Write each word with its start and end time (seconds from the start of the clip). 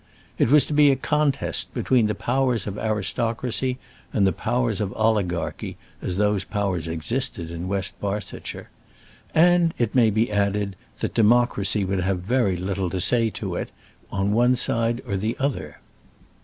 It 0.39 0.49
was 0.49 0.65
to 0.65 0.73
be 0.73 0.89
a 0.89 0.95
contest 0.95 1.75
between 1.75 2.07
the 2.07 2.15
powers 2.15 2.65
of 2.65 2.75
aristocracy 2.75 3.77
and 4.11 4.25
the 4.25 4.33
powers 4.33 4.81
of 4.81 4.91
oligarchy, 4.93 5.77
as 6.01 6.17
those 6.17 6.43
powers 6.43 6.87
existed 6.87 7.51
in 7.51 7.67
West 7.67 7.99
Barsetshire, 8.01 8.71
and, 9.35 9.75
it 9.77 9.93
may 9.93 10.09
be 10.09 10.31
added, 10.31 10.75
that 11.01 11.13
democracy 11.13 11.85
would 11.85 11.99
have 12.01 12.19
very 12.21 12.57
little 12.57 12.89
to 12.89 12.99
say 12.99 13.29
to 13.29 13.53
it, 13.53 13.69
on 14.11 14.33
one 14.33 14.55
side 14.55 15.03
or 15.05 15.13
on 15.13 15.19
the 15.19 15.37
other. 15.39 15.77